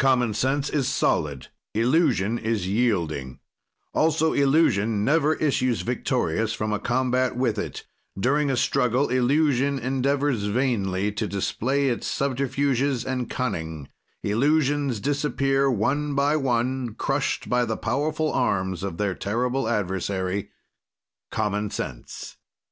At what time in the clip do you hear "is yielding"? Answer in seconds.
2.40-3.38